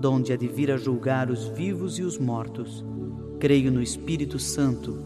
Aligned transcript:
donde 0.00 0.32
há 0.32 0.36
de 0.36 0.48
vir 0.48 0.70
a 0.70 0.76
julgar 0.76 1.30
os 1.30 1.46
vivos 1.48 1.98
e 1.98 2.02
os 2.02 2.18
mortos. 2.18 2.84
Creio 3.38 3.70
no 3.70 3.82
Espírito 3.82 4.38
Santo, 4.38 4.98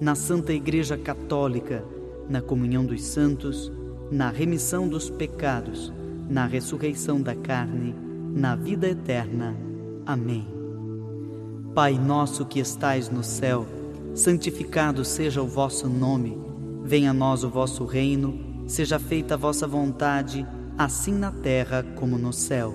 na 0.00 0.14
Santa 0.14 0.52
Igreja 0.52 0.96
Católica, 0.96 1.84
na 2.28 2.40
comunhão 2.40 2.84
dos 2.84 3.02
santos, 3.02 3.70
na 4.10 4.30
remissão 4.30 4.88
dos 4.88 5.10
pecados, 5.10 5.92
na 6.28 6.46
ressurreição 6.46 7.20
da 7.20 7.34
carne, 7.34 7.94
na 8.34 8.56
vida 8.56 8.88
eterna. 8.88 9.56
Amém. 10.06 10.46
Pai 11.74 11.98
nosso 11.98 12.46
que 12.46 12.60
estais 12.60 13.08
no 13.08 13.24
céu, 13.24 13.66
santificado 14.14 15.04
seja 15.04 15.42
o 15.42 15.46
vosso 15.46 15.88
nome. 15.88 16.38
Venha 16.84 17.10
a 17.10 17.14
nós 17.14 17.42
o 17.42 17.48
vosso 17.48 17.84
reino, 17.84 18.38
seja 18.66 18.98
feita 18.98 19.34
a 19.34 19.38
vossa 19.38 19.66
vontade, 19.66 20.46
assim 20.76 21.12
na 21.12 21.32
terra 21.32 21.82
como 21.96 22.18
no 22.18 22.32
céu. 22.32 22.74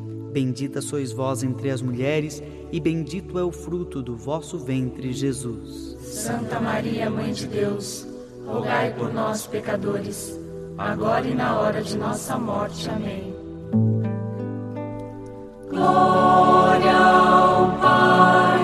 Bendita 0.31 0.81
sois 0.81 1.11
vós 1.11 1.43
entre 1.43 1.69
as 1.69 1.81
mulheres, 1.81 2.41
e 2.71 2.79
bendito 2.79 3.37
é 3.37 3.43
o 3.43 3.51
fruto 3.51 4.01
do 4.01 4.15
vosso 4.15 4.57
ventre, 4.57 5.11
Jesus. 5.11 5.97
Santa 5.99 6.57
Maria, 6.57 7.09
Mãe 7.09 7.33
de 7.33 7.45
Deus, 7.47 8.07
rogai 8.45 8.93
por 8.93 9.13
nós, 9.13 9.45
pecadores, 9.45 10.39
agora 10.77 11.27
e 11.27 11.35
na 11.35 11.59
hora 11.59 11.81
de 11.81 11.97
nossa 11.97 12.37
morte. 12.37 12.89
Amém. 12.89 13.35
Glória 15.69 16.95
ao 16.95 17.77
Pai, 17.79 18.61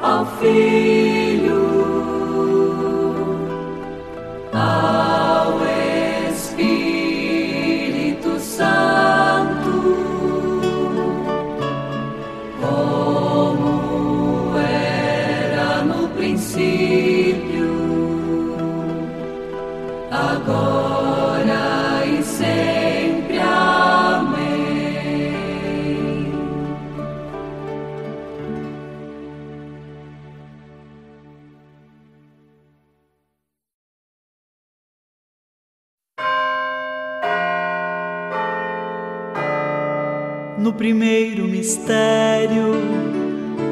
ao 0.00 0.26
Filho, 0.38 0.89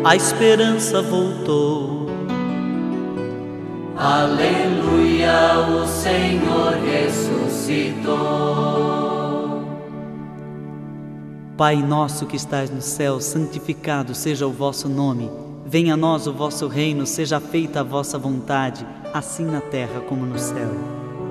a 0.09 0.17
esperança 0.17 1.03
voltou. 1.03 2.07
Aleluia, 3.95 5.59
o 5.69 5.87
Senhor 5.87 6.73
ressuscitou. 6.83 8.17
Pai 11.59 11.77
nosso 11.77 12.25
que 12.25 12.37
estais 12.37 12.71
no 12.71 12.81
céu, 12.81 13.21
santificado 13.21 14.15
seja 14.15 14.47
o 14.47 14.51
vosso 14.51 14.89
nome. 14.89 15.31
Venha 15.67 15.93
a 15.93 15.97
nós 15.97 16.27
o 16.27 16.33
vosso 16.33 16.69
reino, 16.69 17.05
seja 17.05 17.39
feita 17.39 17.81
a 17.81 17.85
vossa 17.85 18.17
vontade, 18.17 18.87
assim 19.13 19.45
na 19.45 19.61
terra 19.61 20.01
como 20.09 20.25
no 20.25 20.39
céu. 20.39 20.71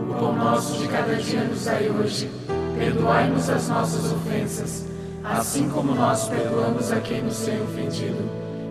O 0.08 0.14
pão 0.14 0.36
nosso 0.36 0.78
de 0.78 0.88
cada 0.88 1.16
dia 1.16 1.44
nos 1.46 1.66
dai 1.66 1.90
hoje. 1.90 2.30
Perdoai-nos 2.78 3.50
as 3.50 3.70
nossas 3.70 4.14
ofensas, 4.14 4.86
assim 5.24 5.68
como 5.68 5.96
nós 5.96 6.30
perdoamos 6.30 6.92
a 6.92 7.00
quem 7.00 7.24
nos 7.24 7.40
tem 7.40 7.60
ofendido. 7.60 8.47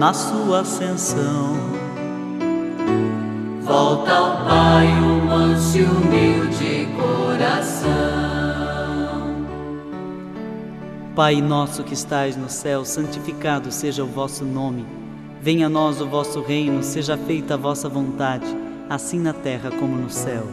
na 0.00 0.14
sua 0.14 0.60
ascensão, 0.60 1.56
Volta 3.60 4.10
ao 4.10 4.46
Pai 4.46 4.86
o 4.86 5.26
manso 5.26 5.76
e 5.76 5.82
humilde 5.82 6.88
coração. 6.96 7.90
Pai 11.14 11.42
nosso 11.42 11.84
que 11.84 11.92
estais 11.92 12.34
no 12.34 12.48
céu, 12.48 12.82
santificado 12.82 13.70
seja 13.70 14.02
o 14.02 14.06
vosso 14.06 14.42
nome. 14.42 14.86
Venha 15.42 15.66
a 15.66 15.68
nós 15.68 16.00
o 16.00 16.08
vosso 16.08 16.40
reino, 16.40 16.82
seja 16.82 17.18
feita 17.18 17.52
a 17.52 17.58
vossa 17.58 17.86
vontade, 17.86 18.46
assim 18.88 19.20
na 19.20 19.34
terra 19.34 19.70
como 19.70 19.98
no 19.98 20.08
céu. 20.08 20.46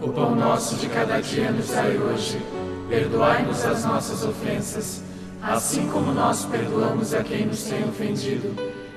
O 0.00 0.08
pão 0.08 0.34
nosso 0.34 0.74
de 0.76 0.88
cada 0.88 1.20
dia 1.20 1.52
nos 1.52 1.68
dai 1.68 1.98
hoje. 1.98 2.40
Perdoai-nos 2.88 3.62
as 3.62 3.84
nossas 3.84 4.24
ofensas, 4.24 5.02
assim 5.42 5.86
como 5.86 6.14
nós 6.14 6.46
perdoamos 6.46 7.12
a 7.12 7.22
quem 7.22 7.44
nos 7.44 7.62
tem 7.64 7.84
ofendido. 7.84 8.75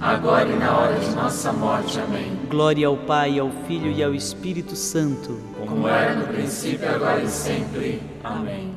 agora 0.00 0.48
e 0.48 0.56
na 0.56 0.76
hora 0.76 0.98
de 0.98 1.10
nossa 1.14 1.52
morte. 1.52 1.98
Amém. 2.00 2.32
Glória 2.48 2.86
ao 2.86 2.96
Pai, 2.96 3.38
ao 3.38 3.50
Filho 3.66 3.90
e 3.90 4.02
ao 4.02 4.14
Espírito 4.14 4.76
Santo. 4.76 5.38
Como 5.66 5.88
era 5.88 6.14
no 6.14 6.26
princípio, 6.26 6.88
agora 6.88 7.22
e 7.22 7.28
sempre. 7.28 8.02
Amém. 8.22 8.74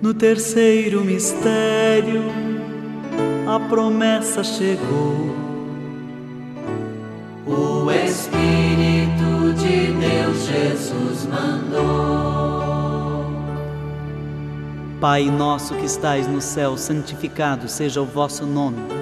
No 0.00 0.12
terceiro 0.12 1.04
mistério, 1.04 2.24
a 3.46 3.60
promessa 3.60 4.42
chegou. 4.42 5.32
O 7.46 7.90
Espírito 7.90 9.52
de 9.54 9.92
Deus 9.92 10.46
Jesus 10.46 11.26
mandou. 11.26 12.22
Pai 15.00 15.24
nosso 15.24 15.74
que 15.74 15.84
estais 15.84 16.28
no 16.28 16.40
céu, 16.40 16.76
santificado 16.76 17.68
seja 17.68 18.00
o 18.00 18.06
vosso 18.06 18.46
nome. 18.46 19.01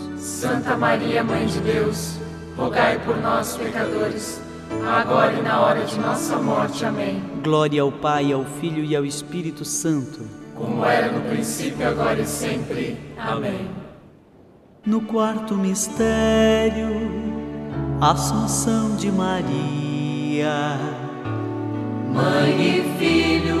Santa 0.21 0.77
Maria, 0.77 1.23
Mãe 1.23 1.47
de 1.47 1.59
Deus, 1.61 2.17
rogai 2.55 2.99
por 2.99 3.17
nós, 3.17 3.57
pecadores, 3.57 4.39
agora 4.87 5.33
e 5.33 5.41
na 5.41 5.59
hora 5.59 5.83
de 5.83 5.99
nossa 5.99 6.37
morte. 6.37 6.85
Amém. 6.85 7.23
Glória 7.43 7.81
ao 7.81 7.91
Pai, 7.91 8.31
ao 8.31 8.45
Filho 8.45 8.83
e 8.83 8.95
ao 8.95 9.03
Espírito 9.03 9.65
Santo. 9.65 10.19
Como 10.53 10.85
era 10.85 11.11
no 11.11 11.21
princípio, 11.21 11.87
agora 11.87 12.21
e 12.21 12.27
sempre. 12.27 12.99
Amém. 13.17 13.67
No 14.85 15.01
quarto 15.01 15.55
mistério, 15.55 16.87
Assunção 17.99 18.95
de 18.95 19.11
Maria. 19.11 20.77
Mãe 22.13 22.77
e 22.77 22.97
filho 22.99 23.60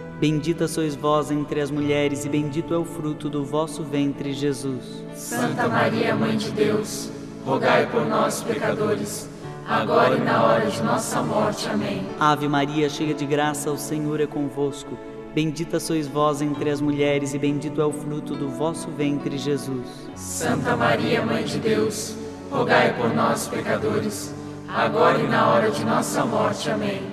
Bendita 0.21 0.67
sois 0.67 0.93
vós 0.95 1.31
entre 1.31 1.59
as 1.59 1.71
mulheres, 1.71 2.25
e 2.25 2.29
bendito 2.29 2.75
é 2.75 2.77
o 2.77 2.85
fruto 2.85 3.27
do 3.27 3.43
vosso 3.43 3.81
ventre, 3.81 4.33
Jesus. 4.33 5.03
Santa 5.15 5.67
Maria, 5.67 6.15
Mãe 6.15 6.37
de 6.37 6.51
Deus, 6.51 7.09
rogai 7.43 7.87
por 7.87 8.05
nós, 8.05 8.43
pecadores, 8.43 9.27
agora 9.67 10.15
e 10.15 10.21
na 10.21 10.43
hora 10.43 10.67
de 10.67 10.79
nossa 10.83 11.23
morte. 11.23 11.67
Amém. 11.67 12.05
Ave 12.19 12.47
Maria, 12.47 12.87
cheia 12.87 13.15
de 13.15 13.25
graça, 13.25 13.71
o 13.71 13.77
Senhor 13.79 14.21
é 14.21 14.27
convosco. 14.27 14.95
Bendita 15.33 15.79
sois 15.79 16.07
vós 16.07 16.39
entre 16.39 16.69
as 16.69 16.79
mulheres, 16.79 17.33
e 17.33 17.39
bendito 17.39 17.81
é 17.81 17.85
o 17.85 17.91
fruto 17.91 18.35
do 18.35 18.47
vosso 18.47 18.91
ventre, 18.91 19.39
Jesus. 19.39 19.87
Santa 20.15 20.75
Maria, 20.75 21.25
Mãe 21.25 21.43
de 21.43 21.57
Deus, 21.57 22.15
rogai 22.51 22.93
por 22.93 23.11
nós, 23.11 23.47
pecadores, 23.47 24.35
agora 24.69 25.17
e 25.17 25.27
na 25.27 25.47
hora 25.47 25.71
de 25.71 25.83
nossa 25.83 26.23
morte. 26.23 26.69
Amém. 26.69 27.10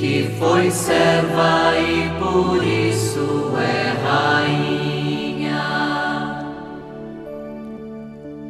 que 0.00 0.34
foi 0.38 0.70
serva 0.70 1.78
e 1.78 2.08
por 2.18 2.64
isso 2.64 3.52
é 3.58 3.90
rainha. 4.02 5.60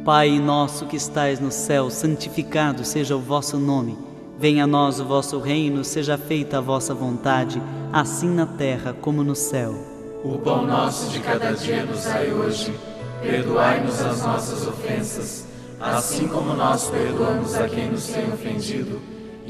Pai 0.05 0.39
nosso 0.39 0.85
que 0.85 0.95
estais 0.95 1.41
no 1.41 1.51
céu, 1.51 1.89
santificado 1.89 2.85
seja 2.85 3.17
o 3.17 3.19
vosso 3.19 3.57
nome. 3.57 3.97
Venha 4.39 4.63
a 4.63 4.67
nós 4.67 5.01
o 5.01 5.05
vosso 5.05 5.39
reino, 5.39 5.83
seja 5.83 6.17
feita 6.17 6.59
a 6.59 6.61
vossa 6.61 6.93
vontade, 6.93 7.61
assim 7.91 8.29
na 8.29 8.45
terra 8.45 8.93
como 8.93 9.21
no 9.21 9.35
céu. 9.35 9.75
O 10.23 10.37
pão 10.37 10.65
nosso 10.65 11.09
de 11.09 11.19
cada 11.19 11.51
dia 11.51 11.83
nos 11.83 12.05
dai 12.05 12.31
hoje. 12.31 12.73
Perdoai-nos 13.21 13.99
as 13.99 14.23
nossas 14.23 14.65
ofensas, 14.65 15.45
assim 15.81 16.29
como 16.29 16.53
nós 16.53 16.89
perdoamos 16.89 17.55
a 17.55 17.67
quem 17.67 17.91
nos 17.91 18.07
tem 18.07 18.31
ofendido 18.31 19.20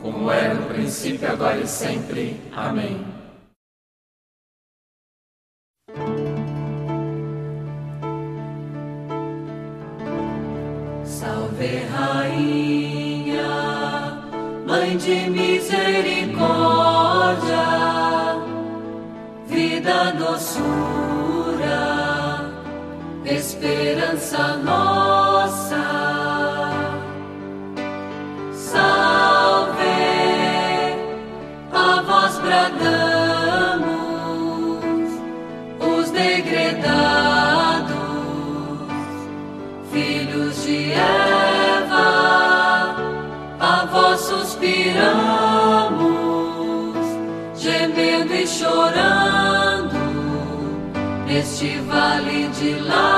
como 0.00 0.30
era 0.30 0.54
no 0.54 0.66
princípio, 0.66 1.30
agora 1.30 1.58
e 1.58 1.66
sempre. 1.66 2.40
Amém. 2.52 3.04
Salve 11.04 11.84
Rainha, 11.92 13.46
Mãe 14.66 14.96
de 14.96 15.30
misericórdia, 15.30 16.36
vida, 19.46 20.12
doçura, 20.12 20.56
esperança 23.24 24.56
nossa 24.58 25.25
belong. 52.66 53.15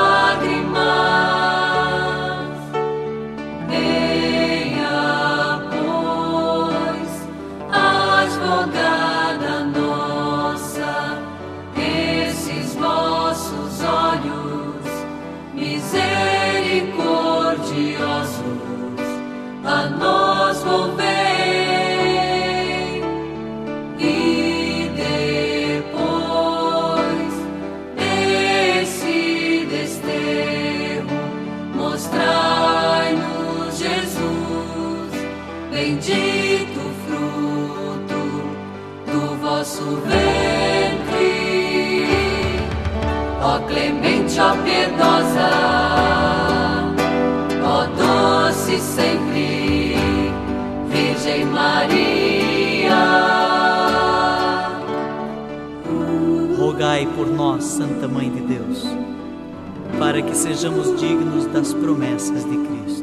sejamos 60.56 60.98
dignos 60.98 61.52
das 61.52 61.74
promessas 61.74 62.44
de 62.48 62.56
Cristo. 62.56 62.97